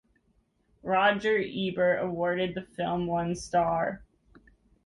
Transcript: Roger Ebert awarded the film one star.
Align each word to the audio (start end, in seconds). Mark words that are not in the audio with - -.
Roger 0.81 1.37
Ebert 1.37 2.01
awarded 2.03 2.55
the 2.55 2.63
film 2.63 3.05
one 3.05 3.35
star. 3.35 4.03